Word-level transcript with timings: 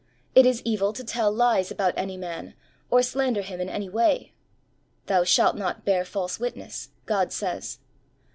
It 0.33 0.47
is 0.47 0.63
evil 0.65 0.93
to 0.93 1.03
tell 1.03 1.31
lies 1.31 1.69
about 1.69 1.93
any 1.95 2.17
man, 2.17 2.55
or 2.89 3.03
slander 3.03 3.43
him 3.43 3.61
in 3.61 3.69
any 3.69 3.87
way." 3.87 4.33
Thou 5.05 5.23
shalt 5.23 5.55
not 5.55 5.85
bear 5.85 6.05
false 6.05 6.39
witness, 6.39 6.89
God 7.05 7.31
says. 7.31 7.77